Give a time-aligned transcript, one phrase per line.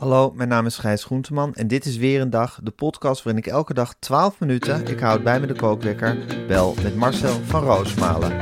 [0.00, 3.42] Hallo, mijn naam is Gijs Groenteman en dit is weer een dag, de podcast waarin
[3.42, 7.62] ik elke dag 12 minuten, ik houd bij me de kookwekker, bel met Marcel van
[7.62, 8.32] Roosmalen.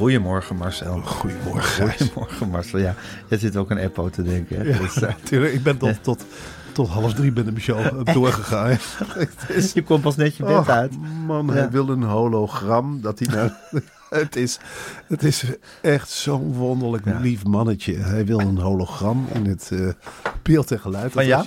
[0.00, 1.00] Goedemorgen Marcel.
[1.00, 1.96] Goedemorgen, Gijs.
[2.00, 2.78] Goedemorgen Marcel.
[2.78, 2.94] Ja,
[3.28, 4.56] jij zit ook aan Eppo te denken.
[4.56, 4.62] hè?
[4.62, 5.52] Ja, Dus, eh, natuurlijk.
[5.52, 6.24] Ik ben tot, tot,
[6.72, 8.70] tot half drie ben ik mijn show eh, doorgegaan.
[9.74, 10.92] je komt pas net je bed uit.
[11.26, 11.52] Man, Ja.
[11.52, 13.00] hij wil een hologram.
[13.00, 13.50] Dat hij nou...
[14.22, 14.58] het, is,
[15.06, 15.44] het is
[15.82, 17.18] echt zo'n wonderlijk Ja.
[17.20, 17.94] lief mannetje.
[17.96, 19.88] Hij wil een hologram in het eh,
[20.42, 21.12] beeld en geluid.
[21.12, 21.46] Van jou?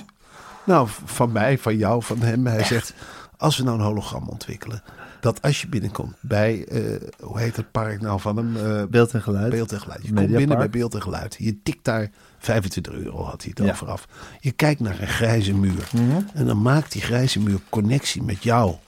[0.64, 2.46] nou, van mij, van jou, van hem.
[2.46, 2.94] Hij zegt,
[3.36, 4.82] als we nou een hologram ontwikkelen...
[5.24, 6.80] dat als je binnenkomt bij, eh,
[7.20, 8.56] hoe heet het park nou van hem?
[8.56, 9.50] Eh, Beeld en geluid.
[9.50, 10.00] Beeld en geluid.
[10.02, 11.36] Je komt binnen bij beeld en geluid.
[11.38, 13.72] Je tikt daar 25 euro, had hij het Ja.
[13.72, 14.08] over af.
[14.40, 15.88] Je kijkt naar een grijze muur.
[15.92, 16.20] Mhm.
[16.34, 18.80] En dan maakt die grijze muur connectie met jouw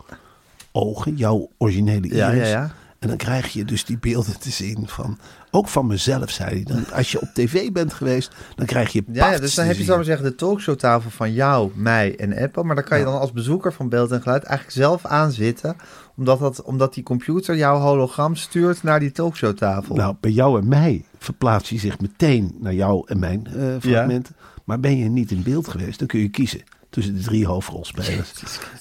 [0.72, 2.18] ogen, jouw originele iris.
[2.18, 2.74] Ja, ja, ja.
[2.98, 5.18] En dan krijg je dus die beelden te zien van,
[5.56, 6.62] ook van mezelf, zei hij.
[6.62, 9.78] Dan, als je op tv bent geweest, dan krijg je Ja, dus dan heb je
[9.78, 9.90] zien.
[9.90, 12.62] zo maar zeggen de talkshowtafel van jou, mij en Apple.
[12.62, 15.76] Maar dan kan je dan als bezoeker van beeld en geluid eigenlijk zelf aanzitten.
[16.16, 19.96] Omdat, dat, omdat die computer jouw hologram stuurt naar die talkshowtafel.
[19.96, 24.36] Nou, bij jou en mij verplaatst hij zich meteen naar jou en mijn eh, fragmenten.
[24.64, 28.32] Maar ben je niet in beeld geweest, dan kun je kiezen tussen de drie hoofdrolspelers.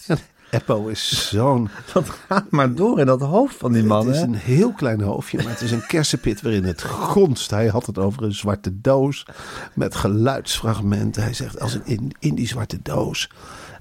[0.06, 0.18] Ja,
[0.50, 1.70] Eppo is zo'n...
[1.94, 4.06] Dat gaat maar door in dat hoofd van die man.
[4.06, 4.28] Het is hè?
[4.28, 7.50] een heel klein hoofdje, maar het is een kersenpit waarin het gonst.
[7.50, 9.26] Hij had het over een zwarte doos
[9.74, 11.24] met geluidsfragmenten.
[11.24, 13.30] Hij zegt, als in, in die zwarte doos.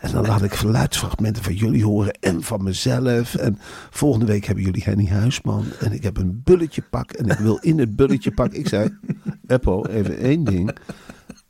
[0.04, 3.34] En dan laat ik geluidsfragmenten van jullie horen en van mezelf.
[3.34, 3.58] En
[3.90, 5.64] volgende week hebben jullie Henny Huisman.
[5.80, 8.52] En ik heb een bulletje pak en ik wil in het bulletje pak.
[8.52, 8.98] Ik zei,
[9.46, 10.76] Eppo, even één ding.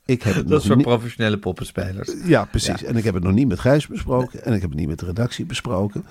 [0.05, 0.85] Ik heb het Dat is voor niet...
[0.85, 2.09] professionele poppenspelers.
[2.23, 2.83] Ja, precies.
[2.83, 4.43] En ik heb het nog niet met Gijs besproken.
[4.43, 6.05] En ik heb het niet met de redactie besproken.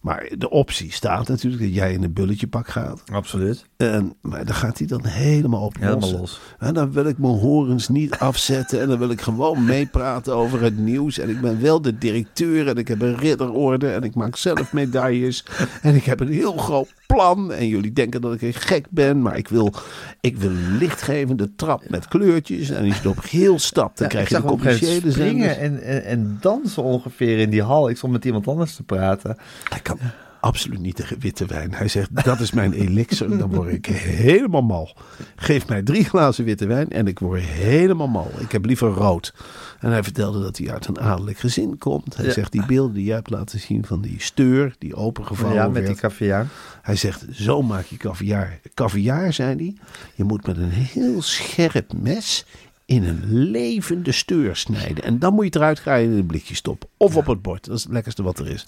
[0.00, 3.02] Maar de optie staat natuurlijk dat jij in een bulletje pak gaat.
[3.12, 3.66] Absoluut.
[3.76, 5.76] En, maar dan gaat hij dan helemaal op.
[5.78, 6.40] Helemaal los.
[6.58, 8.80] En dan wil ik mijn horens niet afzetten.
[8.80, 11.18] En dan wil ik gewoon meepraten over het nieuws.
[11.18, 12.68] En ik ben wel de directeur.
[12.68, 13.90] En ik heb een ridderorde.
[13.90, 15.44] En ik maak zelf medailles.
[15.82, 17.52] En ik heb een heel groot plan.
[17.52, 19.22] En jullie denken dat ik een gek ben.
[19.22, 19.72] Maar ik wil,
[20.20, 22.70] ik wil lichtgevende trap met kleurtjes.
[22.70, 26.04] En als je op geel stapt, dan Ja, krijg je de commerciële springen en, en,
[26.04, 27.88] en dansen ongeveer in die hal.
[27.88, 29.36] Ik stond met iemand anders te praten.
[29.68, 29.98] Hij kan
[30.40, 31.74] absoluut niet tegen witte wijn.
[31.74, 33.38] Hij zegt, dat is mijn elixir.
[33.38, 34.96] Dan word ik helemaal mal.
[35.36, 38.30] Geef mij drie glazen witte wijn en ik word helemaal mal.
[38.38, 39.34] Ik heb liever rood.
[39.80, 42.16] En hij vertelde dat hij uit een adellijk gezin komt.
[42.16, 42.32] Hij Ja.
[42.32, 45.86] zegt, die beelden die jij hebt laten zien van die steur, die opengevouwen ja, met
[45.86, 46.46] die caviar.
[46.82, 48.58] Hij zegt, zo maak je caviar.
[48.74, 49.74] Caviar, zei hij,
[50.14, 52.44] je moet met een heel scherp mes
[52.84, 55.04] in een levende steur snijden.
[55.04, 56.88] En dan moet je het eruit gaan in een blikje stoppen.
[56.96, 57.66] Of op het bord.
[57.66, 58.64] Dat is het lekkerste wat er is.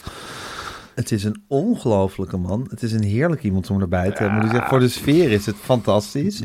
[0.94, 2.66] Het is een ongelofelijke man.
[2.70, 4.62] Het is een heerlijk iemand om erbij te hebben.
[4.68, 6.42] Voor de sfeer is het fantastisch.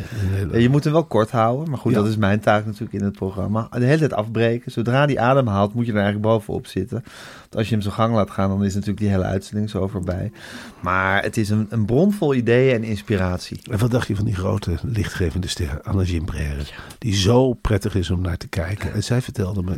[0.52, 1.70] Ja, je moet hem wel kort houden.
[1.70, 1.98] Maar goed, Ja.
[1.98, 3.68] dat is mijn taak natuurlijk in het programma.
[3.72, 4.72] De hele tijd afbreken.
[4.72, 7.04] Zodra die adem haalt, moet je er eigenlijk bovenop zitten.
[7.40, 9.88] Want als je hem zo gang laat gaan, dan is natuurlijk die hele uitzending zo
[9.88, 10.32] voorbij.
[10.80, 13.60] Maar het is een, een bron vol ideeën en inspiratie.
[13.72, 16.62] En wat dacht je van die grote lichtgevende ster, Anna Gimbrère,
[16.98, 18.94] die zo prettig is om naar te kijken.
[18.94, 19.76] En zij vertelde me,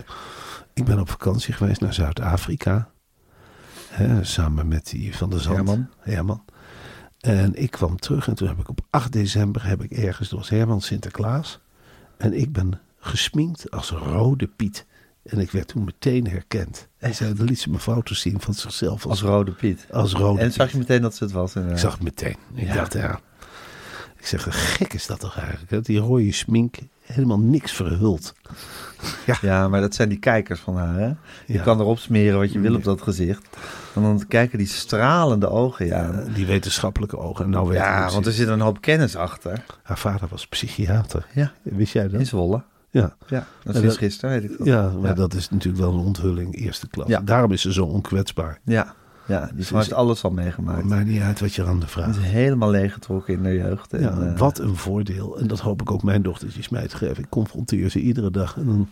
[0.74, 2.90] ik ben op vakantie geweest naar Zuid-Afrika,
[3.90, 5.56] hè, samen met die van der Zand.
[5.56, 5.90] Herman.
[6.00, 6.44] Herman.
[7.20, 10.46] En ik kwam terug en toen heb ik op 8 december, heb ik ergens, door
[10.50, 11.60] Herman Sinterklaas.
[12.18, 14.86] En ik ben gesminkt als Rode Piet.
[15.24, 16.88] En ik werd toen meteen herkend.
[16.98, 19.86] En zij dan liet ze me foto's zien van zichzelf als, Als Rode Piet.
[19.92, 21.56] als Rode En zag je meteen dat ze het was?
[21.56, 22.36] Ik zag het meteen.
[22.54, 22.74] Ik Ja.
[22.74, 23.20] dacht, ja.
[24.18, 24.46] Ik zeg,
[24.76, 25.72] gek is dat toch eigenlijk?
[25.72, 25.82] hè?
[25.82, 26.78] Die rode smink
[27.14, 28.34] helemaal niks verhult.
[29.42, 31.08] Ja, maar dat zijn die kijkers van haar, hè?
[31.08, 31.62] Je Ja.
[31.64, 33.58] kan erop smeren wat je wil op dat gezicht.
[33.96, 36.24] En dan kijken die stralende ogen, ja.
[36.34, 37.46] Die wetenschappelijke ogen.
[37.46, 39.64] En nou Ja, want er zit een hoop kennis achter.
[39.84, 41.26] Haar vader was psychiater.
[41.34, 42.20] Ja, Wist jij dat?
[42.20, 42.62] in Zwolle.
[42.92, 43.16] Ja.
[43.28, 44.68] Ja, dat is dat- gisteren, weet ik dat.
[44.68, 45.16] Ja, maar Ja.
[45.16, 47.08] dat is natuurlijk wel een onthulling eerste klas.
[47.08, 47.20] Ja.
[47.22, 48.60] Daarom is ze zo onkwetsbaar.
[48.64, 48.94] Ja,
[49.30, 50.84] ja die vrouw heeft alles al meegemaakt.
[50.84, 52.18] Maakt niet uit wat je aan de vraagt.
[52.18, 53.94] is helemaal leeggetrokken in de jeugd.
[53.94, 55.40] En, Ja, eh, wat een voordeel.
[55.40, 57.24] En dat hoop ik ook mijn dochtertjes mij te geven.
[57.24, 58.56] Ik confronteer ze iedere dag.
[58.58, 58.90] En dan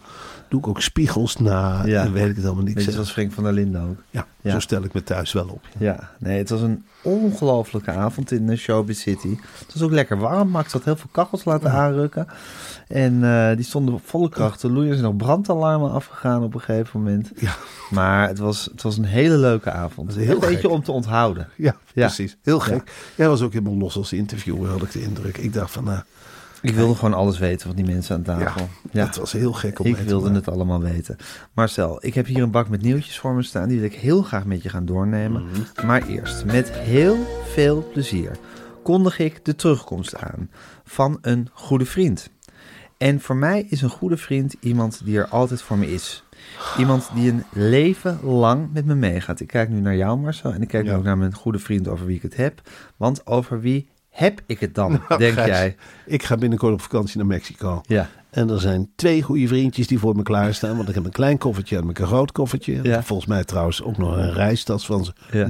[0.49, 1.85] doe ik ook spiegels na.
[1.85, 2.03] Ja.
[2.03, 2.73] En weet ik het allemaal niet.
[2.75, 2.93] Weet je, zeg.
[2.93, 3.97] zoals Frank van der Linden ook.
[4.09, 4.51] Ja, Ja.
[4.51, 5.61] zo stel ik me thuis wel op.
[5.77, 9.37] Ja, nee, het was een ongelofelijke avond in de Showbiz City.
[9.65, 10.49] Het was ook lekker warm.
[10.49, 12.27] Max had heel veel kachels laten aanrukken.
[12.87, 14.89] En eh, die stonden op volle kracht te loeien.
[14.89, 17.31] Er zijn nog brandalarmen afgegaan op een gegeven moment.
[17.35, 17.55] Ja.
[17.89, 20.15] Maar het was, het was een hele leuke avond.
[20.15, 21.49] heel een beetje om te onthouden.
[21.55, 22.05] Ja, Ja.
[22.05, 22.37] precies.
[22.43, 22.91] Heel gek.
[23.15, 25.37] Jij was ook helemaal los als interviewer, had ik de indruk.
[25.37, 25.99] Ik dacht van, nou,
[26.61, 28.67] Ik wilde gewoon alles weten van die mensen aan tafel.
[28.91, 31.17] ja, het was heel gek om Ik wilde het allemaal weten.
[31.53, 33.67] Marcel, ik heb hier een bak met nieuwtjes voor me staan.
[33.67, 35.45] Die wil ik heel graag met je gaan doornemen.
[35.45, 35.85] Mhm.
[35.85, 37.17] Maar eerst, met heel
[37.53, 38.31] veel plezier,
[38.83, 40.49] kondig ik de terugkomst aan
[40.83, 42.29] van een goede vriend.
[42.97, 46.23] En voor mij is een goede vriend iemand die er altijd voor me is.
[46.77, 49.39] Iemand die een leven lang met me meegaat.
[49.39, 50.53] Ik kijk nu naar jou, Marcel.
[50.53, 50.95] En ik kijk Ja.
[50.95, 52.61] ook naar mijn goede vriend over wie ik het heb.
[52.95, 53.87] Want over wie
[54.17, 55.75] heb ik het dan, denk Nou, Gijs, jij?
[56.05, 57.81] Ik ga binnenkort op vakantie naar Mexico.
[57.85, 58.09] Ja.
[58.29, 60.75] En er zijn twee goede vriendjes die voor me klaarstaan.
[60.77, 62.79] Want ik heb een klein koffertje en een groot koffertje.
[62.83, 63.03] Ja.
[63.03, 65.13] Volgens mij trouwens ook nog een reistas van ze.
[65.31, 65.47] Ja.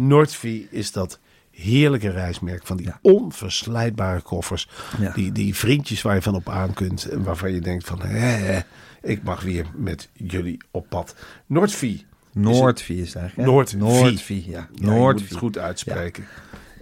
[0.00, 1.18] Nordvie is dat
[1.50, 2.98] heerlijke reismerk van die Ja.
[3.02, 4.68] onverslijtbare koffers.
[5.14, 7.04] Die, die vriendjes waar je van op aan kunt.
[7.04, 8.60] En waarvan je denkt van, hè,
[9.02, 11.14] ik mag weer met jullie op pad.
[11.46, 12.06] Nordvie.
[12.32, 13.48] Noordvie is het eigenlijk.
[13.48, 13.54] hè?
[13.54, 13.78] Noordvie.
[13.78, 14.68] Noordvie, ja.
[14.74, 16.24] Je moet het goed uitspreken.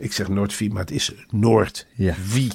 [0.00, 2.52] Ik zeg Noordvie, maar het is Noordvie.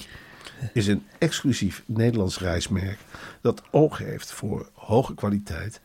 [0.74, 3.00] Is een exclusief Nederlands reismerk
[3.42, 5.82] dat oog heeft voor hoge kwaliteit,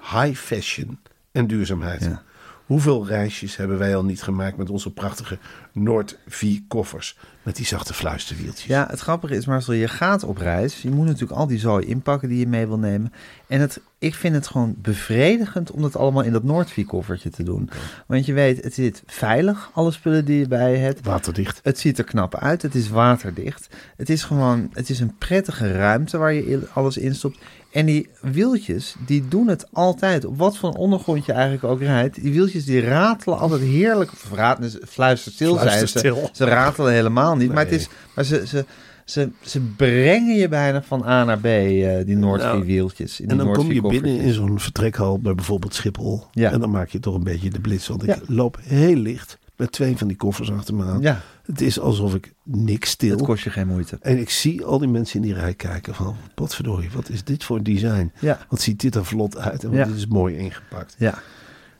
[0.00, 0.98] high fashion
[1.32, 2.02] en duurzaamheid.
[2.02, 2.22] Ja.
[2.72, 5.38] Hoeveel reisjes hebben wij al niet gemaakt met onze prachtige
[5.72, 8.64] Noordvie koffers met die zachte fluisterwieltjes?
[8.64, 10.82] Ja, het grappige is, Marcel, je gaat op reis.
[10.82, 13.12] Je moet natuurlijk al die zooi inpakken die je mee wil nemen.
[13.46, 17.70] En het, ik vind het gewoon bevredigend om dat allemaal in dat Noordvie-koffertje te doen.
[18.06, 21.06] Want je weet, het zit veilig, alle spullen die je bij je hebt.
[21.06, 21.60] Waterdicht.
[21.62, 23.68] Het ziet er knap uit, het is waterdicht.
[23.96, 27.38] Het is gewoon, het is een prettige ruimte waar je alles in stopt.
[27.72, 30.24] En die wieltjes, die doen het altijd.
[30.24, 32.22] Op wat voor ondergrond je eigenlijk ook rijdt.
[32.22, 34.12] Die wieltjes, die ratelen altijd heerlijk.
[34.12, 35.72] Of ratelen, fluisterstil zijn ze.
[35.74, 36.28] Fluisterstil.
[36.32, 37.52] Ze ratelen helemaal niet.
[37.52, 38.64] Maar, het is, maar ze, ze,
[39.04, 43.20] ze, ze brengen je bijna van A naar B, eh, die Nou, Noordvie-wieltjes.
[43.20, 46.24] in En dan kom je binnen in zo'n vertrekhal bij bijvoorbeeld Schiphol.
[46.32, 46.50] Ja.
[46.50, 47.88] En dan maak je toch een beetje de blitz.
[47.88, 48.18] Want ik Ja.
[48.26, 51.00] loop heel licht met twee van die koffers achter me aan.
[51.00, 53.16] Ja, Het is alsof ik niks stil.
[53.16, 53.98] dat kost je geen moeite.
[54.00, 56.16] En ik zie al die mensen in die rij kijken van...
[56.34, 58.12] Potverdorie, wat is dit voor design?
[58.20, 58.46] Ja.
[58.48, 59.94] Wat ziet dit er vlot uit en wat Ja.
[59.94, 60.94] is mooi ingepakt.
[60.98, 61.22] Ja,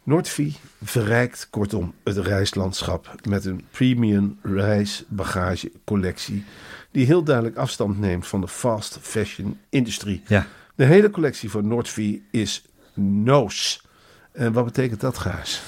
[0.03, 3.15] Noordvie verrijkt kortom het reislandschap...
[3.29, 6.45] met een premium reisbagagecollectie...
[6.91, 10.23] die heel duidelijk afstand neemt van de fast fashion industrie.
[10.27, 10.47] ja.
[10.75, 12.65] De hele collectie van Noordvie is
[12.95, 13.85] Noos.
[14.33, 15.63] En wat betekent dat, Gaas?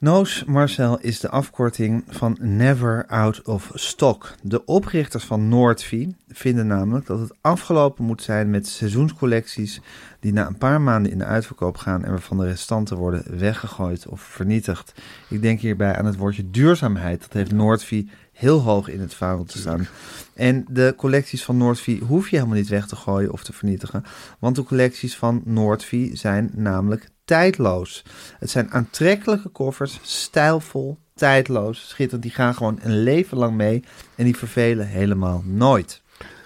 [0.00, 4.34] Noos Marcel is de afkorting van Never Out of Stock.
[4.42, 9.80] De oprichters van Noordvie vinden namelijk dat het afgelopen moet zijn met seizoenscollecties
[10.20, 14.06] die na een paar maanden in de uitverkoop gaan en waarvan de restanten worden weggegooid
[14.06, 14.94] of vernietigd.
[15.28, 17.20] Ik denk hierbij aan het woordje duurzaamheid.
[17.20, 19.86] Dat heeft Noordvie heel hoog in het vaandel te staan.
[20.34, 24.04] En de collecties van Noordvie hoef je helemaal niet weg te gooien of te vernietigen,
[24.38, 28.04] want de collecties van Noordvie zijn namelijk tijdloos.
[28.38, 32.22] Het zijn aantrekkelijke koffers, stijlvol, tijdloos, schitterend.
[32.22, 36.02] Die gaan gewoon een leven lang mee en die vervelen helemaal nooit.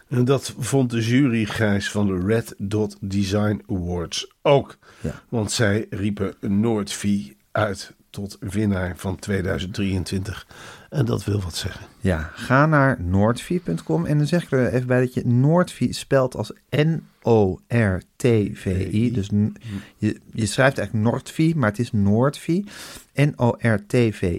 [0.08, 4.76] En dat vond de jury Gijs van de Red Dot Design Awards ook.
[5.00, 5.22] Ja.
[5.28, 10.46] Want zij riepen Noordvie uit tot winnaar van 2023.
[10.92, 11.86] En dat wil wat zeggen.
[12.00, 16.36] Ja, ga naar noordvie.com en dan zeg ik er even bij dat je Noordvie spelt
[16.36, 17.12] als N-O-R-T-V-I.
[19.12, 19.28] Dus
[19.96, 22.64] je, je schrijft eigenlijk Noordvie, maar het is Noordvie.
[23.14, 24.32] N-O-R-T-V-I.com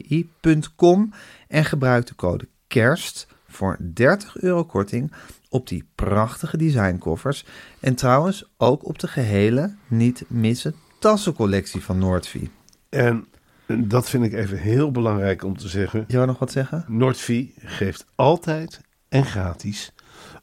[1.47, 5.11] en gebruik de code KERST voor 30 euro korting
[5.49, 7.45] op die prachtige designkoffers.
[7.79, 12.49] En trouwens ook op de gehele niet missen tassencollectie van Noordvie.
[12.89, 13.27] En
[13.67, 16.05] dat vind ik even heel belangrijk om te zeggen.
[16.07, 16.85] Je wou nog wat zeggen?
[16.87, 19.91] Noordvie geeft altijd en gratis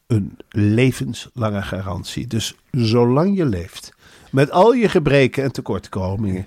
[0.07, 2.27] een levenslange garantie.
[2.27, 3.93] Dus zolang je leeft,
[4.31, 6.47] met al je gebreken en tekortkomingen,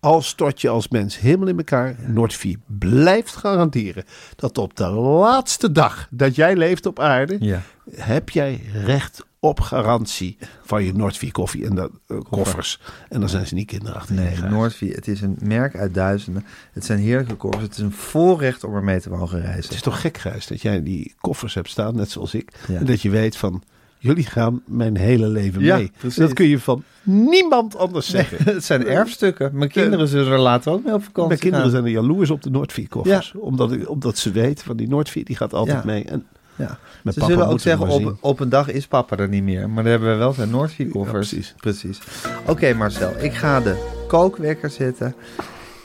[0.00, 4.04] al stort je als mens helemaal in elkaar, Noordvie blijft garanderen
[4.36, 7.62] dat op de laatste dag dat jij leeft op aarde, Ja.
[7.94, 12.80] heb jij recht op garantie van je Noordvie koffie en dat, eh, koffers.
[13.08, 14.16] En dan zijn ze niet kinderachtig.
[14.16, 14.50] Nee.
[14.50, 16.44] Noordvie, het is een merk uit duizenden.
[16.72, 17.64] Het zijn heerlijke koffers.
[17.64, 19.62] Het is een voorrecht om ermee te mogen reizen.
[19.62, 22.52] Het is toch gek, Gijs, dat jij die koffers hebt staan, net zoals ik.
[22.68, 22.78] Ja.
[22.78, 23.62] En dat je weet van,
[23.98, 25.90] jullie gaan mijn hele leven Ja, mee.
[25.98, 26.18] precies.
[26.18, 28.38] Dat kun je van niemand anders zeggen.
[28.54, 29.50] het zijn erfstukken.
[29.56, 31.74] Mijn kinderen zullen er later ook mee op vakantie Mijn kinderen gaan.
[31.74, 33.34] zijn er jaloers op de Noordvie koffers.
[33.34, 35.84] Omdat, ik, omdat ze weten van die Noordvie, die gaat altijd Ja.
[35.84, 36.04] mee.
[36.04, 36.78] En Ja.
[37.02, 39.70] met Ze papa zullen ook zeggen, op, op een dag is papa er niet meer.
[39.70, 41.30] Maar dan hebben we wel zijn Noordvie koffers.
[41.30, 41.54] Ja, precies.
[41.60, 42.00] precies.
[42.46, 45.14] Oké Marcel, ik ga de kookwekker zetten.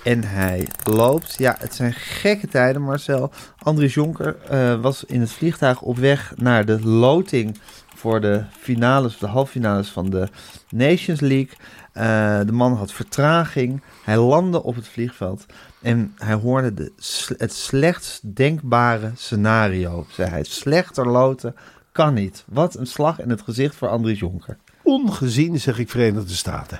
[0.03, 1.35] En hij loopt.
[1.37, 3.31] Ja, het zijn gekke tijden Marcel.
[3.63, 7.59] Andries Jonker eh, was in het vliegtuig op weg naar de loting
[7.95, 10.27] voor de finales, de halffinales van de
[10.69, 11.51] Nations League.
[11.91, 13.81] Eh, de man had vertraging.
[14.03, 15.45] Hij landde op het vliegveld.
[15.81, 16.91] En hij hoorde de,
[17.37, 20.43] het slechtst denkbare scenario, zei hij.
[20.43, 21.55] Slechter loten
[21.91, 22.43] kan niet.
[22.47, 24.57] Wat een slag in het gezicht voor Andries Jonker.
[24.83, 26.79] Ongezien zeg ik Verenigde Staten.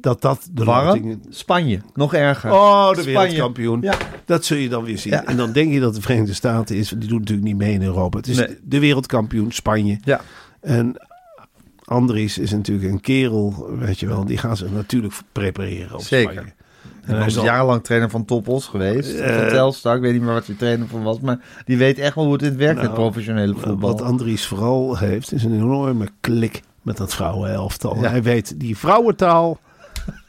[0.00, 0.86] Dat dat de Warm?
[0.86, 1.22] lotingen...
[1.28, 2.52] Spanje, nog erger.
[2.52, 3.18] Oh, de Spanje.
[3.18, 3.80] wereldkampioen.
[3.80, 3.94] Ja.
[4.24, 5.12] Dat zul je dan weer zien.
[5.12, 5.24] Ja.
[5.24, 6.88] En dan denk je dat de Verenigde Staten is.
[6.88, 8.16] Die doen natuurlijk niet mee in Europa.
[8.16, 8.58] Het is Nee.
[8.62, 9.98] de wereldkampioen Spanje.
[10.04, 10.20] Ja.
[10.60, 11.06] En
[11.84, 14.24] Andries is natuurlijk een kerel, weet je wel.
[14.24, 16.32] Die gaan zich natuurlijk prepareren op Zeker.
[16.32, 16.52] Spanje.
[17.10, 19.14] En hij is zal- jarenlang trainer van Topos geweest.
[19.18, 21.20] Eh, van Telstar, ik weet niet meer wat hij trainer van was.
[21.20, 23.90] Maar die weet echt wel hoe het in het werkt, Nou, het professionele voetbal.
[23.90, 27.96] Wat Andries vooral heeft, is een enorme klik met dat vrouwenelftal.
[28.02, 28.08] Ja.
[28.10, 29.58] Hij weet die vrouwentaal,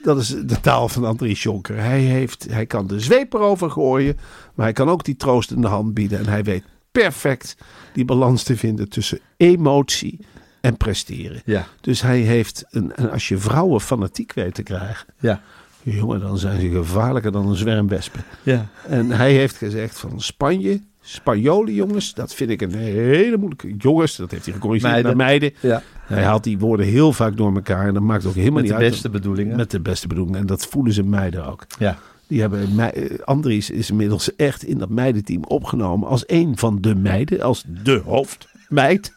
[0.03, 1.77] dat is de taal van Andries Jonker.
[1.77, 4.17] Hij, heeft, hij kan de zweep erover gooien,
[4.55, 6.19] maar hij kan ook die troostende hand bieden.
[6.19, 7.55] En hij weet perfect
[7.93, 10.19] die balans te vinden tussen emotie
[10.61, 11.41] en presteren.
[11.45, 15.41] Ja, Dus hij heeft, een, en als je vrouwen fanatiek weet te krijgen, ja,
[15.83, 18.23] jongen, dan zijn ze gevaarlijker dan een zwerm wespen.
[18.43, 18.65] ja.
[18.87, 23.75] En hij heeft gezegd van Spanje, Spanjolen jongens, dat vind ik een hele moeilijke.
[23.77, 25.17] Jongens, dat heeft hij gecorrigeerd Meiden.
[25.17, 25.53] naar meiden.
[25.59, 25.81] ja.
[26.01, 28.71] Hij haalt die woorden heel vaak door elkaar en dat maakt ook helemaal Met niet
[28.71, 28.89] de uit.
[28.91, 29.55] beste bedoelingen.
[29.55, 30.39] Met de beste bedoelingen.
[30.39, 31.65] En dat voelen ze meiden ook.
[31.79, 31.97] Ja.
[32.27, 36.95] Die hebben, eh, Andries is inmiddels echt in dat meidenteam opgenomen als een van de
[36.95, 39.13] meiden, als de hoofdmeid.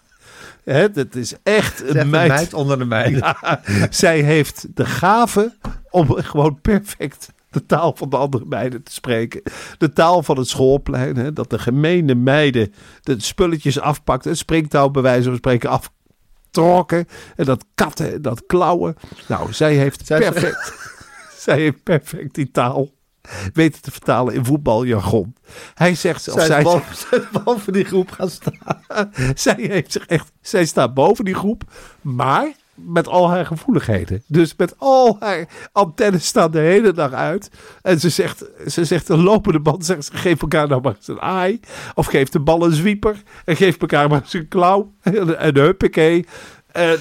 [0.64, 2.28] Hè, dat is echt een meid.
[2.28, 3.16] meid onder de meid.
[3.16, 5.56] Ja, zij heeft de gave
[5.90, 9.42] om gewoon perfect de taal van de andere meiden te spreken.
[9.78, 11.16] De taal van het schoolplein.
[11.16, 14.24] Hè, dat de gemene meiden de spulletjes afpakt.
[14.24, 17.08] Het springtouw bij wijze van spreken aftrokken.
[17.36, 18.96] En dat katten en dat klauwen.
[19.28, 20.72] Nou, zij heeft Zij perfect...
[21.44, 22.93] zij heeft perfect die taal
[23.52, 25.34] weten te vertalen in voetbaljargon.
[25.74, 26.38] Hij zegt zelfs...
[26.38, 28.82] Zij zij- boven, zij is boven die groep gaan staan.
[29.34, 31.62] zij heeft zich echt, zij staat boven die groep,
[32.00, 34.22] maar met al haar gevoeligheden.
[34.26, 37.50] Dus met al haar antennes staan de hele dag uit.
[37.82, 41.08] En ze zegt, ze zegt een lopende band, zegt ze, geef elkaar nou maar eens
[41.08, 41.60] een aai.
[41.94, 43.22] Of geef de bal een zwieper.
[43.44, 44.92] En geef elkaar maar eens een klauw.
[45.02, 46.26] En een huppakee.
[46.72, 46.98] En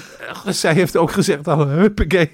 [0.48, 2.30] zij heeft ook gezegd al een huppakee.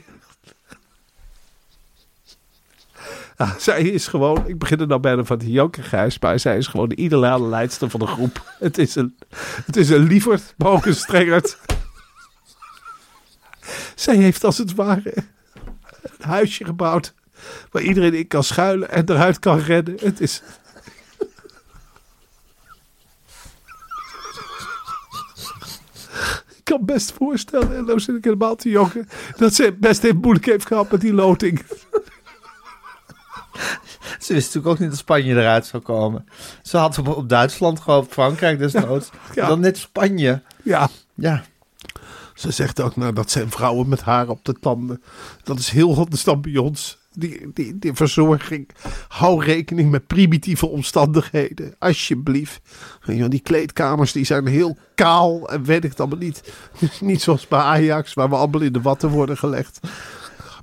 [3.07, 3.27] Ja,
[3.59, 6.89] zij is gewoon, ik begin er nou bijna van te janken, maar zij is gewoon
[6.89, 8.43] de ideale leidster van de groep.
[8.59, 9.17] Het is een,
[9.67, 11.59] het is een lieverd, maar ook een strengerd.
[13.95, 15.13] Zij heeft als het ware
[16.03, 17.15] een huisje gebouwd
[17.71, 19.97] waar iedereen in kan schuilen en eruit kan redden.
[20.01, 20.43] Het is...
[26.57, 30.17] Ik kan best voorstellen, en dan zit ik helemaal te janken, dat ze best even
[30.17, 31.63] moeilijk heeft gehad met die loting.
[34.25, 36.27] Ze wist natuurlijk ook niet dat Spanje eruit zou komen.
[36.63, 39.11] Ze had op, op Duitsland gehoopt, Frankrijk desnoods.
[39.35, 39.47] Ja.
[39.47, 40.43] Dan net Spanje.
[40.63, 41.43] Ja, Ja,
[42.35, 45.03] Ze zegt ook, nou, dat zijn vrouwen met haar op de tanden.
[45.43, 46.99] Dat is heel anders dan bij ons.
[47.13, 48.69] Die, die, die verzorging.
[49.09, 51.75] Hou rekening met primitieve omstandigheden.
[51.79, 52.61] Alsjeblieft.
[53.07, 56.53] Die kleedkamers die zijn heel kaal en weet ik het allemaal niet.
[57.01, 59.81] Niet zoals bij Ajax, waar we allemaal in de watten worden gelegd.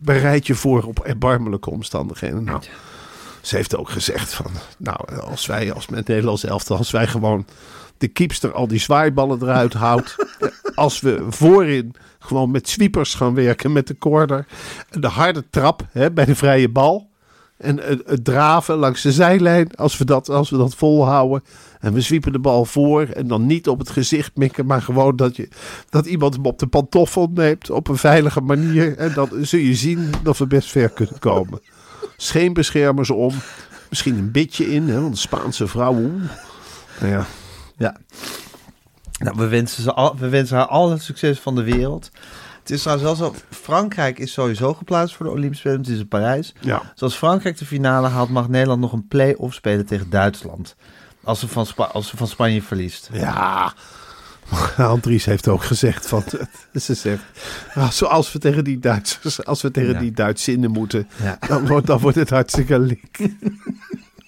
[0.02, 2.44] Bereid je voor op erbarmelijke omstandigheden.
[2.44, 2.62] Nou,
[3.42, 7.46] ze heeft ook gezegd van, nou, als wij als met Nederlands elftal, als wij gewoon
[7.98, 10.16] de kiepster al die zwaaiballen eruit houdt.
[10.76, 14.48] als we voorin gewoon met sweepers gaan werken met de corner.
[14.90, 17.10] De harde trap hè, bij de vrije bal.
[17.58, 21.44] En het, draven langs de zijlijn, als we, dat, als we dat volhouden.
[21.80, 23.02] En we zwiepen de bal voor.
[23.02, 25.50] En dan niet op het gezicht mikken, maar gewoon dat, je,
[25.90, 27.70] dat iemand hem op de pantoffel neemt.
[27.70, 28.98] Op een veilige manier.
[28.98, 31.62] En dan zul je zien dat we best ver kunnen komen.
[32.18, 33.34] Scheenbeschermers om.
[33.90, 36.30] Misschien een bitje in, hè, want de Spaanse vrouwen.
[37.00, 37.26] Nou ja,
[37.78, 37.98] ja.
[39.20, 42.12] Nou, we wensen, ze al, we wensen haar al het succes van de wereld.
[42.68, 45.80] Het is trouwens wel zo, Frankrijk is sowieso geplaatst voor de Olympische Spelen.
[45.80, 46.54] Het is in Parijs.
[46.60, 46.82] ja.
[46.96, 50.76] Zoals Frankrijk de finale haalt, mag Nederland nog een play-off spelen tegen Duitsland.
[51.24, 53.10] Als ze van, Spa- als ze van Spanje verliest.
[53.14, 53.74] Ja,
[54.78, 56.24] Andries heeft ook gezegd van,
[56.82, 57.24] ze zegt,
[57.74, 60.00] "Ah, zoals we tegen die Duitsers, als we tegen Ja.
[60.00, 61.38] die Duitszinnen moeten, Ja.
[61.48, 63.18] dan, wordt, dan wordt het hartstikke lik.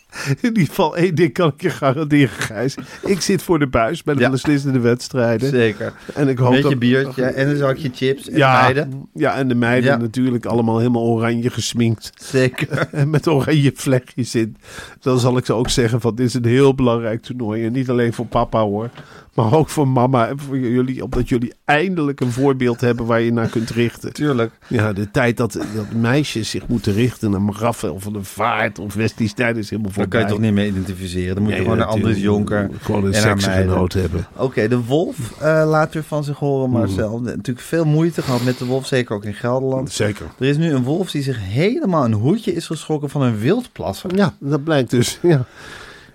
[0.41, 2.75] In ieder geval één ding kan ik je garanderen, Gijs.
[3.05, 4.29] Ik zit voor de buis bij de Ja.
[4.29, 5.49] beslissende wedstrijden.
[5.49, 5.93] Zeker.
[6.13, 6.79] En ik Een hoop beetje dat...
[6.79, 9.07] biertje en een zakje chips en ja, meiden.
[9.13, 9.97] ja, en de meiden Ja.
[9.97, 12.11] natuurlijk allemaal helemaal oranje gesminkt.
[12.15, 12.87] Zeker.
[12.91, 14.55] En met oranje vlechtjes in.
[15.01, 17.65] Dan zal ik ze ook zeggen van dit is een heel belangrijk toernooi.
[17.65, 18.89] En niet alleen voor papa hoor.
[19.33, 21.03] Maar ook voor mama en voor jullie.
[21.03, 24.13] Omdat jullie eindelijk een voorbeeld hebben waar je naar kunt richten.
[24.13, 24.51] Tuurlijk.
[24.67, 28.93] Ja, de tijd dat, dat meisjes zich moeten richten naar Rafael van der Vaart of
[28.93, 30.19] Wesley Stijn is helemaal Daar voorbij.
[30.19, 31.35] kan je toch niet mee identificeren.
[31.35, 32.49] Dan moet je gewoon een Andries natuurlijk.
[32.49, 34.27] Jonker Gewoon een seksgenoot hebben.
[34.35, 36.69] Oké, de Wolf eh, laat weer van zich horen.
[36.69, 37.19] Marcel.
[37.19, 39.91] Natuurlijk veel moeite gehad met de Wolf, zeker ook in Gelderland.
[39.91, 40.25] Zeker.
[40.39, 44.15] Er is nu een wolf die zich helemaal een hoedje is geschrokken van een wildplasser.
[44.15, 45.19] Ja, dat blijkt dus.
[45.21, 45.45] Ja.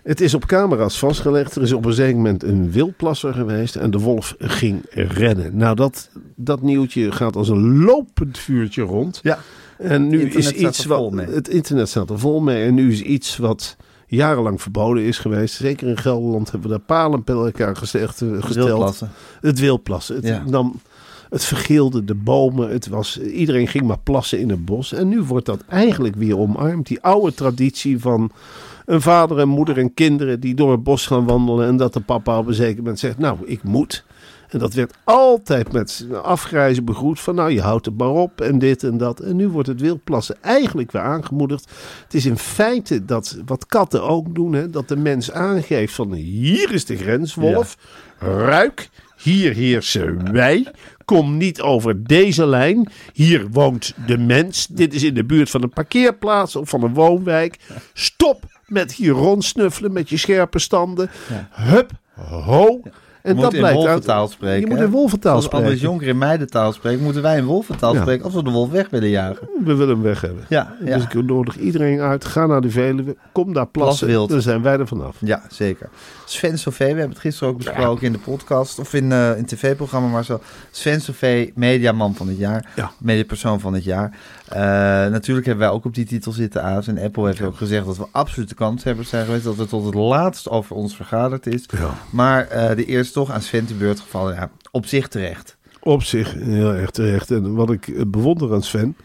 [0.04, 1.56] Het is op camera's vastgelegd.
[1.56, 5.56] Er is op een zeker moment een wildplasser geweest en de wolf ging rennen.
[5.56, 9.20] Nou, dat, dat nieuwtje gaat als een lopend vuurtje rond.
[9.22, 9.38] Ja.
[9.78, 11.12] En nu is iets er wat.
[11.12, 11.26] mee.
[11.26, 12.64] Het internet staat er vol mee.
[12.66, 15.54] En nu is iets wat jarenlang verboden is geweest.
[15.54, 18.66] Zeker in Gelderland hebben we daar palen bij elkaar gezegd, eh, gesteld.
[18.66, 19.10] Wildplassen.
[19.40, 20.14] Het wildplassen.
[20.16, 20.44] Het, Ja.
[20.46, 20.80] dan,
[21.30, 22.68] het vergeelde de bomen.
[22.70, 24.92] Het was, iedereen ging maar plassen in het bos.
[24.92, 26.86] En nu wordt dat eigenlijk weer omarmd.
[26.86, 28.30] Die oude traditie van
[28.84, 31.66] een vader en moeder en kinderen die door het bos gaan wandelen.
[31.66, 34.04] En dat de papa op een zeker moment zegt, nou, ik moet.
[34.48, 38.58] En dat werd altijd met afgrijzen begroet van nou je houdt het maar op en
[38.58, 39.20] dit en dat.
[39.20, 41.70] En nu wordt het wildplassen eigenlijk weer aangemoedigd.
[42.02, 46.12] Het is in feite dat wat katten ook doen, hè, dat de mens aangeeft van
[46.12, 47.76] hier is de grenswolf,
[48.18, 50.66] ruik, hier heersen wij.
[51.04, 52.90] Kom niet over deze lijn.
[53.12, 54.66] Hier woont de mens.
[54.66, 57.58] Dit is in de buurt van een parkeerplaats of van een woonwijk.
[57.92, 61.10] Stop met hier rondsnuffelen met je scherpe standen.
[61.50, 62.80] Hup, ho.
[63.22, 64.60] En Je dat moet in blijkt uit- wolventaal spreken.
[64.68, 65.76] Je moet in wolventaal Als spreken.
[65.76, 68.00] Jonker in meidentaal spreekt, moeten wij in wolventaal Ja.
[68.00, 69.48] spreken als we de wolf weg willen jagen.
[69.64, 70.44] We willen hem weg hebben.
[70.48, 70.94] Ja, ja.
[70.94, 72.24] Dus ik nodig iedereen uit.
[72.24, 73.16] Ga naar de Veluwe.
[73.32, 74.06] Kom daar plassen.
[74.06, 74.30] Plaswild.
[74.30, 75.16] Dan zijn wij er vanaf.
[75.20, 75.88] Ja, zeker.
[76.26, 79.36] Sven Sauvé, we hebben het gisteren ook besproken in de podcast of in, eh in
[79.36, 80.40] het tv-programma, maar zo.
[80.70, 82.92] Sven Sauvé, mediaman van het jaar, Ja.
[82.98, 84.16] mediapersoon van het jaar.
[84.48, 84.60] Eh,
[85.10, 86.86] natuurlijk hebben wij ook op die titel zitten, Aas.
[86.86, 89.84] En Apple heeft ook gezegd dat we absoluut de kanshebbers zijn geweest, dat het tot
[89.84, 91.66] het laatst over ons vergaderd is.
[92.10, 95.56] Maar eh, de eerste toch aan Sven te beurt gevallen, ja, op zich terecht.
[95.80, 97.30] Op zich heel erg terecht.
[97.30, 98.96] En wat ik eh, bewonder aan Sven.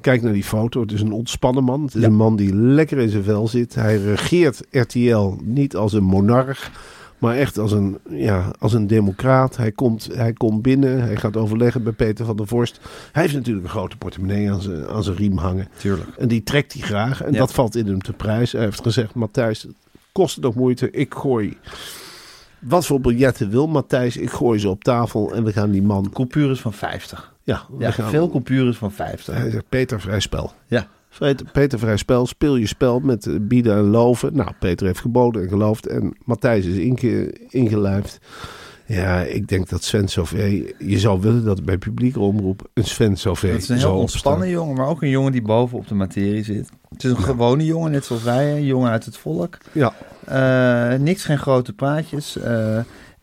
[0.00, 0.80] Kijk naar die foto.
[0.80, 1.82] Het is een ontspannen man.
[1.84, 2.06] Het is Ja.
[2.06, 3.74] een man die lekker in zijn vel zit.
[3.74, 6.70] Hij regeert RTL niet als een monarch.
[7.18, 9.56] Maar echt als een, ja, als een democraat.
[9.56, 11.00] Hij komt, hij komt binnen.
[11.02, 12.80] Hij gaat overleggen bij Peter van der Vorst.
[13.12, 15.68] Hij heeft natuurlijk een grote portemonnee aan zijn, aan zijn riem hangen.
[15.76, 16.08] Tuurlijk.
[16.18, 17.22] En die trekt hij graag.
[17.22, 17.38] En Ja.
[17.38, 18.52] dat valt in hem te prijs.
[18.52, 19.72] Hij heeft gezegd, Matthijs, het
[20.12, 20.90] kost het ook moeite.
[20.90, 21.56] Ik gooi
[22.58, 24.16] wat voor biljetten wil Matthijs.
[24.16, 26.10] Ik gooi ze op tafel en we gaan die man...
[26.12, 27.32] Coupures van 50.
[27.48, 29.34] Ja, we Ja, gaan, veel coupures van 50.
[29.34, 30.52] Hij zegt, Peter, vrij spel.
[30.66, 30.86] Ja.
[31.08, 32.26] Vrij- Peter, vrij spel.
[32.26, 34.36] Speel je spel met bieden en loven.
[34.36, 35.86] Nou, Peter heeft geboden en geloofd.
[35.86, 38.18] En Matthijs is inge, ingelijfd.
[38.86, 40.62] Ja, ik denk dat Sven Sauvé...
[40.78, 44.00] Je zou willen dat bij publieke omroep een Sven Sauvé Het is een heel opstaan.
[44.00, 46.70] ontspannen jongen, maar ook een jongen die boven op de materie zit.
[46.88, 49.58] Het is een gewone jongen, net zoals wij, een jongen uit het volk.
[49.72, 49.92] Ja,
[50.24, 52.36] Eh, niks, geen grote praatjes.
[52.38, 52.78] Eh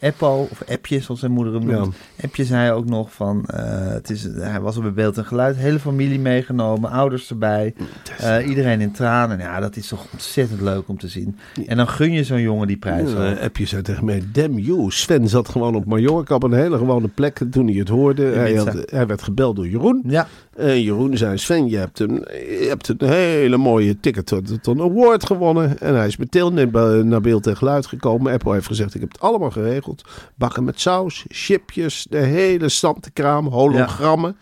[0.06, 1.96] Eppo, of appjes zoals zijn moeder hem noemt.
[2.24, 5.80] Appje zei ook nog van, eh, het is, hij was op beeld en geluid, hele
[5.80, 7.74] familie meegenomen, ouders erbij,
[8.18, 9.38] eh, iedereen in tranen.
[9.40, 11.38] Ja, dat is toch ontzettend leuk om te zien.
[11.66, 13.18] En dan gun je zo'n jongen die prijs ook.
[13.20, 14.92] Uh, appje zei tegen mij, damn you.
[14.92, 18.24] Sven zat gewoon op Mallorca op een hele gewone plek toen hij het hoorde.
[18.24, 18.72] Hij, Ibiza.
[18.72, 20.02] had- hij werd gebeld door Jeroen.
[20.08, 24.68] Ja, En Jeroen zei, Sven, je hebt een, je hebt een hele mooie ticket tot,
[24.68, 25.80] een award gewonnen.
[25.80, 26.54] En hij is meteen
[27.10, 28.34] naar beeld en geluid gekomen.
[28.34, 29.95] Apple heeft gezegd, ik heb het allemaal geregeld.
[30.36, 34.38] Bakken met saus, chipjes, de hele stantekraam, hologrammen.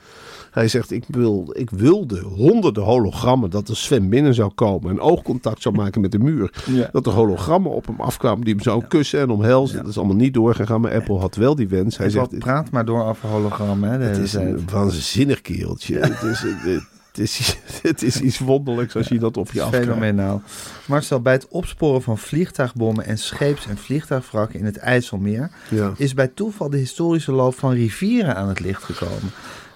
[0.53, 4.91] Hij zegt, ik, wil, ik wilde honderden hologrammen dat de Sven binnen zou komen.
[4.91, 6.53] En oogcontact zou maken met de muur.
[6.65, 6.89] Ja.
[6.91, 9.77] Dat er hologrammen op hem afkwamen die hem zouden kussen en omhelzen.
[9.77, 11.97] Dat is allemaal niet doorgegaan, maar Apple had wel die wens.
[11.97, 13.89] Hij zegt, zegt, praat maar door over hologrammen.
[13.89, 14.47] Hè, de het hele is tijd.
[14.47, 15.99] een waanzinnig kereltje.
[15.99, 16.83] het, is, het,
[17.17, 19.87] het, is, het is iets wonderlijks als je dat op je afkrijgt.
[19.87, 20.41] Fenomenaal.
[20.85, 25.93] Marcel, bij het opsporen van vliegtuigbommen en scheeps- en vliegtuigwrakken in het IJsselmeer Ja.
[25.97, 29.31] is bij toeval de historische loop van rivieren aan het licht gekomen.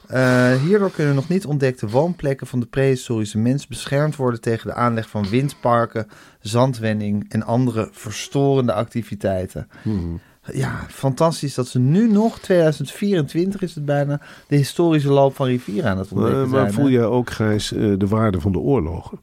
[0.08, 4.74] Eh, hierdoor kunnen nog niet ontdekte woonplekken van de prehistorische mens beschermd worden tegen de
[4.74, 6.08] aanleg van windparken,
[6.42, 9.68] zandwending en andere verstorende activiteiten.
[9.82, 10.20] Hmm.
[10.54, 15.90] Ja, fantastisch dat ze nu nog, 2024 is het bijna, de historische loop van rivieren
[15.92, 16.62] aan het ontdekken Maar, zijn.
[16.64, 19.20] maar voel jij ook, Gijs, eh, de waarde van de oorlogen?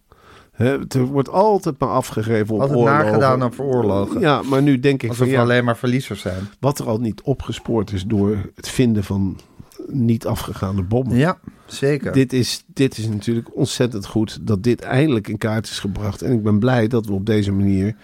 [0.52, 3.04] Hè, er wordt altijd maar afgegeven op Altijd oorlogen.
[3.04, 4.20] nagedaan dan veroorlogen.
[4.20, 6.48] Ja, maar nu denk ik Alsof van ja, alleen maar verliezers zijn.
[6.60, 9.38] wat er al niet opgespoord is door het vinden van
[9.87, 11.16] niet afgegaande bommen.
[11.16, 12.12] Ja, zeker.
[12.12, 16.22] Dit is, dit is natuurlijk ontzettend goed dat dit eindelijk in kaart is gebracht.
[16.22, 17.96] En ik ben blij dat we op deze manier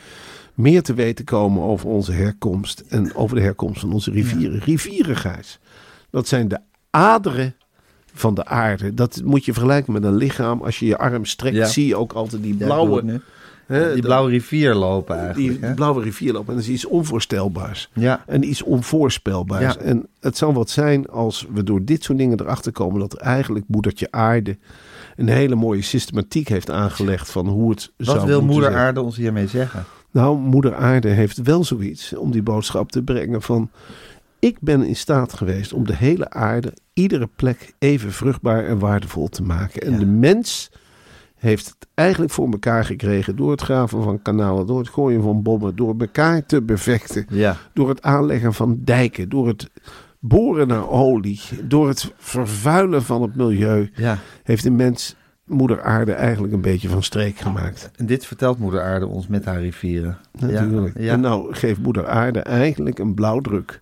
[0.61, 2.85] meer te weten komen over onze herkomst.
[2.89, 4.59] En over de herkomst van onze rivieren.
[4.61, 5.59] Rivieren, Gijs.
[6.11, 6.59] Dat zijn de
[6.91, 7.55] aderen
[8.13, 8.95] van de aarde.
[8.95, 10.63] Dat moet je vergelijken met een lichaam.
[10.63, 11.67] Als je je arm strekt, Ja.
[11.67, 13.21] zie je ook altijd die Ja, blauwe...
[13.67, 15.61] hè, die blauwe rivier lopen eigenlijk.
[15.61, 15.75] die hè?
[15.75, 16.49] blauwe rivier lopen.
[16.49, 17.91] En dat is iets onvoorstelbaars.
[17.93, 18.25] Ja.
[18.27, 19.75] En iets onvoorspelbaars.
[19.75, 19.81] Ja.
[19.81, 23.19] En het zal wat zijn als we door dit soort dingen erachter komen dat er
[23.19, 24.59] eigenlijk moedertje aarde
[25.17, 28.83] een hele mooie systematiek heeft aangelegd van hoe het zou Wat wil moeder zijn.
[28.85, 29.85] aarde ons hiermee zeggen?
[30.13, 33.71] Nou, moeder aarde heeft wel zoiets om die boodschap te brengen van
[34.39, 39.29] ik ben in staat geweest om de hele aarde, iedere plek even vruchtbaar en waardevol
[39.29, 39.83] te maken.
[39.83, 39.99] En Ja.
[39.99, 40.71] de mens
[41.37, 45.43] heeft het eigenlijk voor elkaar gekregen door het graven van kanalen, door het gooien van
[45.43, 47.57] bommen, door elkaar te bevechten Ja.
[47.75, 49.71] door het aanleggen van dijken, door het
[50.19, 54.19] boren naar olie, door het vervuilen van het milieu, ja.
[54.43, 55.17] heeft de mens
[55.51, 57.91] moeder aarde eigenlijk een beetje van streek gemaakt.
[57.97, 60.19] En dit vertelt moeder aarde ons met haar rivieren.
[60.39, 60.99] Natuurlijk.
[60.99, 61.13] Ja, ja.
[61.13, 63.81] En nou geeft moeder aarde eigenlijk een blauwdruk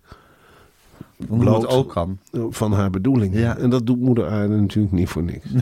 [1.29, 2.19] hoe het ook kan.
[2.33, 3.41] van haar bedoelingen.
[3.41, 3.57] Ja.
[3.57, 5.47] En dat doet moeder aarde natuurlijk niet voor niks.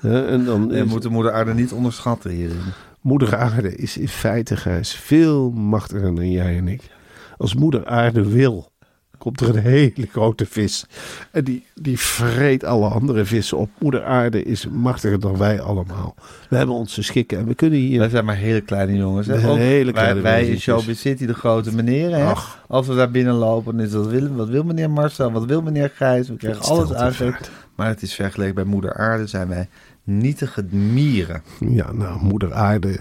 [0.00, 2.60] En dan is moeten moeder aarde niet onderschatten hierin.
[3.00, 6.82] moeder aarde is in feite, Gijs, veel machtiger dan jij en ik.
[7.36, 8.70] Als moeder aarde wil,
[9.18, 10.86] komt er een hele grote vis.
[11.30, 13.70] En die, die vreet alle andere vissen op.
[13.78, 16.14] Moeder aarde is machtiger dan wij allemaal.
[16.48, 17.98] We hebben ons te schikken en we kunnen hier...
[17.98, 19.26] Wij zijn maar hele kleine jongens.
[19.26, 19.48] Hè?
[19.48, 20.60] Ook hele kleine wij, wij in.
[20.60, 22.18] Showbiz City, de grote meneren.
[22.18, 22.24] Hè?
[22.24, 22.64] Ach.
[22.68, 24.36] Als we daar binnenlopen, dan is dat Willem.
[24.36, 25.32] Wat wil meneer Marcel?
[25.32, 26.28] Wat wil meneer Gijs?
[26.28, 27.50] We krijgen alles vaart.
[27.74, 29.68] Maar het is vergeleken bij moeder aarde zijn wij
[30.04, 31.42] nietige mieren.
[31.70, 33.00] Ja, nou, moeder aarde,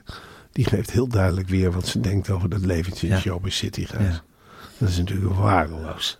[0.52, 3.20] die geeft heel duidelijk weer wat ze denkt over dat leventje in Ja.
[3.20, 3.86] Showbiz City.
[3.86, 4.14] Gijs.
[4.14, 4.22] Ja.
[4.80, 6.20] Dat is natuurlijk waardeloos.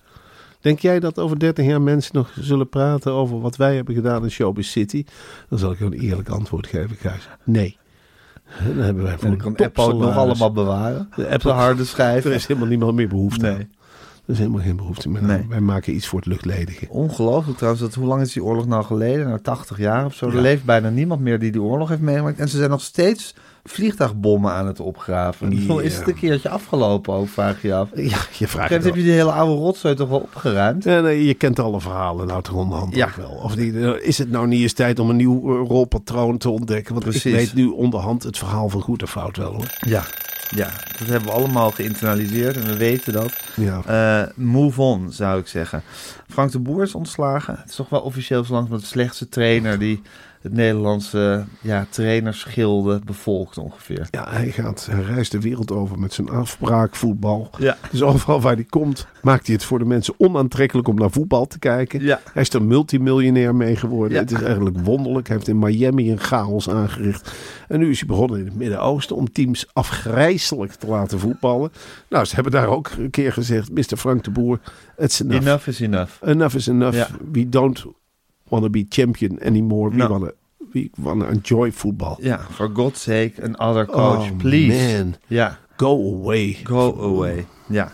[0.62, 4.24] Denk jij dat over 30 jaar mensen nog zullen praten over wat wij hebben gedaan
[4.24, 5.06] in Showbiz City?
[5.50, 7.28] Dan zal ik je een eerlijk antwoord geven, Gijs.
[7.44, 7.78] Nee.
[8.68, 11.10] Dan hebben wij voor kan Apple nog allemaal bewaren.
[11.16, 12.26] De Apple, harde schijf.
[12.26, 13.54] er is helemaal niemand meer behoefte Nee.
[13.54, 13.60] aan.
[14.26, 15.28] Er is helemaal geen behoefte meer aan.
[15.28, 15.46] Nee.
[15.50, 16.86] Wij maken iets voor het luchtledige.
[16.90, 19.28] Ongelooflijk trouwens, dat, hoe lang is die oorlog nou geleden?
[19.28, 20.28] Nou, 80 jaar of zo.
[20.28, 20.34] Ja.
[20.34, 22.40] Er leeft bijna niemand meer die die oorlog heeft meegemaakt.
[22.40, 23.36] En ze zijn nog steeds
[23.70, 25.54] vliegtuigbommen aan het opgraven.
[25.84, 27.90] Is het een keertje afgelopen ook, vraag je af.
[27.96, 30.84] Ja, je vraagt moment heb je die hele oude rotzooi toch wel opgeruimd?
[30.84, 33.10] Ja, nee, je kent alle verhalen nou toch onderhand Ja.
[33.18, 33.30] wel.
[33.30, 36.50] Of niet, eh, is het nou niet eens tijd om een nieuw eh, rolpatroon te
[36.50, 36.94] ontdekken?
[36.94, 37.26] Want Precies.
[37.26, 39.68] ik weet nu onderhand het verhaal van goed en fout wel hoor.
[39.80, 40.04] Ja.
[40.56, 43.34] Ja, dat hebben we allemaal geïnternaliseerd en we weten dat.
[43.56, 43.82] Ja.
[43.86, 45.82] Eh, move on, zou ik zeggen.
[46.30, 47.56] Frank de Boer is ontslagen.
[47.60, 50.02] Het is toch wel officieel zo lang de slechtste trainer die
[50.48, 54.08] het Nederlandse ja, trainersgilde bevolkt ongeveer.
[54.12, 57.50] Ja, hij, gaat, hij reist de wereld over met zijn afspraakvoetbal.
[57.58, 57.78] Ja.
[57.92, 61.48] Dus overal waar hij komt, maakt hij het voor de mensen onaantrekkelijk om naar voetbal
[61.48, 62.02] te kijken.
[62.02, 62.20] Ja.
[62.34, 64.14] Hij is er multimiljonair mee geworden.
[64.14, 64.24] Ja.
[64.24, 65.28] Het is eigenlijk wonderlijk.
[65.28, 67.32] Hij heeft in Miami een chaos aangericht.
[67.68, 71.72] En nu is hij begonnen in het Midden-Oosten om teams afgrijzelijk te laten voetballen.
[72.10, 73.98] Nou, ze hebben daar ook een keer gezegd, Mr.
[73.98, 74.60] Frank de Boer,
[74.98, 75.42] it's enough.
[75.42, 76.12] Enough is enough.
[76.24, 77.10] Enough is enough.
[77.32, 77.86] We don't
[78.50, 79.90] want to be champion anymore.
[79.90, 80.08] We No.
[80.08, 80.34] want to
[80.72, 82.16] we want to enjoy football.
[82.20, 84.94] Ja, for God's sake, another coach, Oh, please.
[84.98, 85.16] man.
[85.28, 86.58] Ja, Go away.
[86.64, 87.46] go away.
[87.68, 87.92] Ja.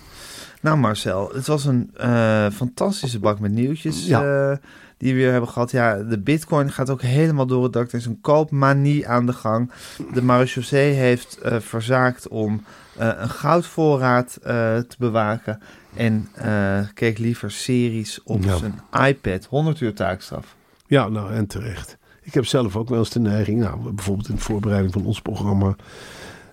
[0.61, 4.49] Nou Marcel, het was een eh, fantastische bak met nieuwtjes Ja.
[4.51, 4.57] eh,
[4.97, 5.71] die we weer hebben gehad.
[5.71, 7.87] Ja, de bitcoin gaat ook helemaal door het dak.
[7.91, 9.71] Er is een koopmanie aan de gang.
[10.13, 12.63] De marechaussee heeft eh, verzaakt om
[12.97, 15.59] een goudvoorraad te bewaken.
[15.95, 18.57] En eh, keek liever series op Ja.
[18.57, 19.45] zijn iPad.
[19.45, 20.55] 100 uur taakstraf.
[20.87, 21.97] Ja, nou en terecht.
[22.21, 23.59] Ik heb zelf ook wel eens de neiging.
[23.59, 25.75] Nou, bijvoorbeeld in de voorbereiding van ons programma.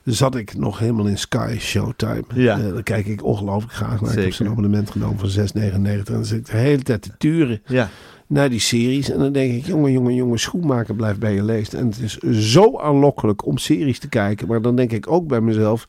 [0.05, 2.25] Zat ik nog helemaal in Sky Showtime.
[2.35, 2.59] Ja.
[2.61, 4.17] Eh, daar kijk ik ongelooflijk graag naar.
[4.19, 6.07] Ik heb zo'n abonnement genomen van 6,99.
[6.09, 7.89] En dan zit ik de hele tijd te turen Ja,
[8.27, 9.11] naar die series.
[9.11, 11.75] En dan denk ik, jongen, jongen, jongen, schoenmaker blijft bij je leest.
[11.75, 12.17] En het is
[12.53, 14.49] zo aanlokkelijk om series te kijken.
[14.49, 15.89] Maar dan denk ik ook bij mezelf...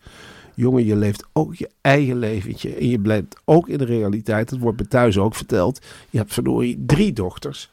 [0.55, 2.75] Jongen, je leeft ook je eigen leventje.
[2.75, 4.49] En je blijft ook in de realiteit.
[4.49, 5.81] Dat wordt me thuis ook verteld.
[6.09, 7.69] Je hebt verdorie drie dochters.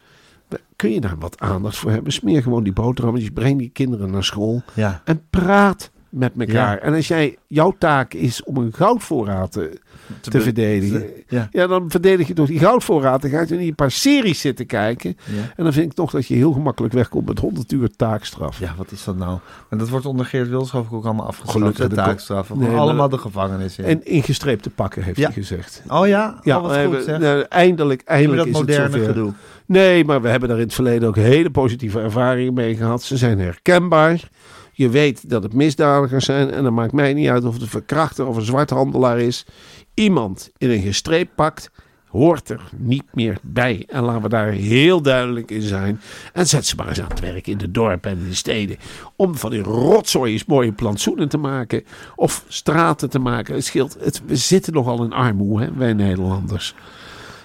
[0.77, 2.13] Kun je daar wat aandacht voor hebben?
[2.13, 3.31] Smeer gewoon die boterhammetjes.
[3.31, 4.63] Breng die kinderen naar school.
[4.75, 5.03] ja.
[5.05, 6.75] En praat met elkaar.
[6.75, 6.81] Ja.
[6.81, 9.79] En als jij, jouw taak is om een goudvoorraad te,
[10.21, 11.07] te, verdedigen.
[11.29, 11.49] Ja.
[11.53, 13.23] Ja, dan verdedig je toch die goudvoorraad.
[13.23, 15.17] Dan ga je niet een paar series zitten kijken.
[15.25, 15.43] Ja.
[15.57, 18.59] En dan vind ik toch dat je heel gemakkelijk wegkomt met 100 uur taakstraf.
[18.59, 19.39] Ja, wat is dat nou?
[19.69, 21.35] En dat wordt onder Geert ik ook allemaal.
[21.47, 22.59] Gelukkig, de de taakstraffen.
[22.59, 23.85] Nee, allemaal de gevangenis in.
[23.85, 25.83] En ingestreepte pakken, heeft hij gezegd.
[25.89, 26.39] oh ja?
[26.43, 29.07] Ja, oh, wat goed hebben- nou, eindelijk, eindelijk dat is het zover.
[29.07, 29.33] gedoe.
[29.67, 33.03] Nee, maar we hebben daar in het verleden ook hele positieve ervaringen mee gehad.
[33.03, 34.29] Ze zijn herkenbaar.
[34.79, 36.51] Je weet dat het misdadigers zijn.
[36.51, 39.47] En dan maakt mij niet uit of het een verkrachter of een zwarthandelaar is.
[39.95, 41.71] Iemand in een gestreept pak
[42.09, 43.85] hoort er niet meer bij.
[43.89, 46.01] En laten we daar heel duidelijk in zijn.
[46.33, 48.77] En zet ze maar eens aan het werk in de dorpen en in de steden.
[49.17, 51.85] Om van die rotzooi eens mooie plantsoenen te maken.
[52.17, 53.55] Of straten te maken.
[53.55, 53.97] Het scheelt.
[54.01, 56.75] Het, we zitten nogal in armoede, hè, wij Nederlanders.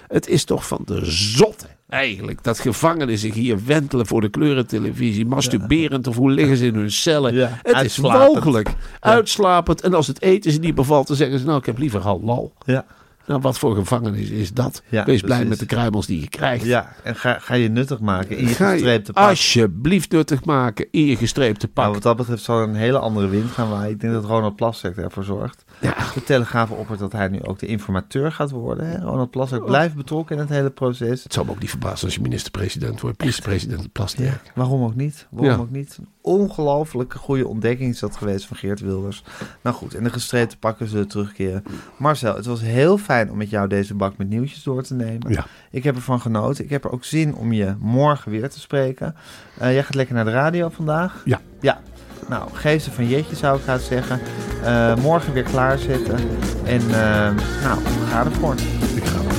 [0.08, 2.42] Het is toch van de zotte eigenlijk.
[2.42, 5.26] Dat gevangenen zich hier wentelen voor de kleurentelevisie.
[5.26, 7.34] Masturberend of hoe liggen ze in hun cellen.
[7.34, 8.68] Ja, het is mogelijk.
[9.00, 9.80] Uitslapend.
[9.80, 12.52] En als het eten ze niet bevalt, dan zeggen ze nou ik heb liever halal.
[12.64, 12.84] Ja.
[13.26, 14.82] Nou, wat voor gevangenis is dat?
[14.88, 15.48] Ja, Wees blij precies.
[15.48, 16.64] met de kruimels die je krijgt.
[16.64, 19.28] Ja, en ga, ga je nuttig maken in je Ga gestreepte pak.
[19.28, 21.82] alsjeblieft nuttig maken in je gestreepte pak.
[21.84, 23.90] Nou, wat dat betreft zal er een hele andere wind gaan waaien.
[23.90, 25.64] Ik denk dat Ronald Plasterk ervoor zorgt.
[25.80, 25.94] Ja.
[26.14, 28.86] De Telegraaf oppert dat hij nu ook de informateur gaat worden.
[28.88, 28.98] Hè?
[28.98, 31.22] Ronald Plasterk blijft betrokken in het hele proces.
[31.22, 33.18] Het zou me ook niet verbazen als je minister-president wordt.
[33.18, 34.52] Minister-president Plasterk.
[34.54, 35.26] Waarom ook niet?
[35.30, 35.60] Waarom Ja.
[35.62, 35.98] ook niet?
[36.24, 39.24] Een ongelofelijke goede ontdekking is dat geweest van Geert Wilders.
[39.62, 41.64] Nou goed, en de gestreepte pakken zullen terugkeren.
[41.96, 45.32] Marcel, het was heel fijn om met jou deze bak met nieuwtjes door te nemen.
[45.32, 45.46] Ja.
[45.70, 46.64] Ik heb ervan genoten.
[46.64, 49.14] Ik heb er ook zin om je morgen weer te spreken.
[49.58, 51.22] Eh, jij gaat lekker naar de radio vandaag?
[51.24, 51.40] Ja.
[51.60, 51.80] Ja.
[52.28, 54.20] Nou, geef ze van Jetje zou ik gaan zeggen.
[54.64, 56.18] Eh, morgen weer klaarzetten.
[56.64, 58.54] En eh, nou, ga ervoor.
[58.94, 59.33] Ik ga ervoor.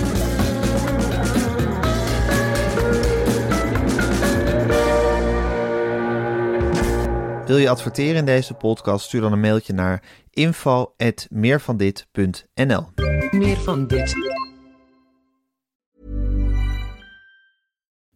[7.46, 9.06] Wil je adverteren in deze podcast?
[9.06, 12.90] Stuur dan een mailtje naar info.meervandit.nl
[13.32, 14.16] Meer van dit.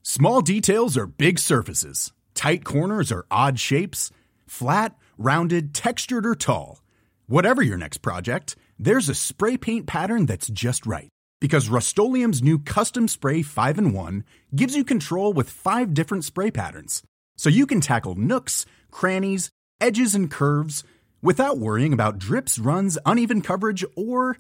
[0.02, 2.14] Small details are big surfaces.
[2.34, 4.12] Tight corners are odd shapes.
[4.46, 6.78] Flat, rounded, textured, or tall.
[7.26, 11.10] Whatever your next project, there's a spray paint pattern that's just right.
[11.40, 11.98] Because Rust
[12.42, 14.24] new Custom Spray 5 in 1
[14.56, 17.04] gives you control with five different spray patterns.
[17.40, 19.50] So you can tackle nooks, crannies,
[19.80, 20.84] edges, and curves
[21.22, 24.38] without worrying about drips, runs, uneven coverage, or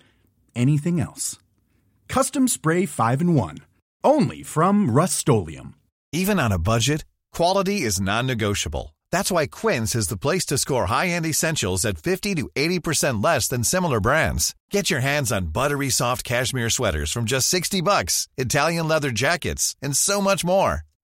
[0.53, 1.39] anything else.
[2.09, 3.59] Custom Spray 5 in 1.
[4.03, 5.29] Only from Rust
[6.11, 8.93] Even on a budget, quality is non-negotiable.
[9.13, 13.47] That's why Quince is the place to score high-end essentials at 50 to 80% less
[13.47, 14.55] than similar brands.
[14.71, 19.77] Get your hands on buttery soft cashmere sweaters from just 60 bucks, Italian leather jackets,
[19.81, 20.83] and so much more.